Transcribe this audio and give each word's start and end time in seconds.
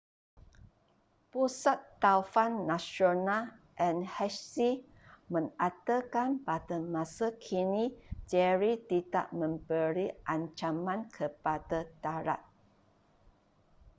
pusat 1.31 1.77
taufan 2.03 2.53
nasional 2.69 3.43
nhc 3.97 4.55
mengatakan 5.33 6.29
pada 6.47 6.77
masa 6.95 7.27
kini 7.45 7.85
jerry 8.29 8.73
tidak 8.91 9.27
memberi 9.39 10.07
ancaman 10.35 10.99
kepada 11.17 11.79
darat 12.03 12.41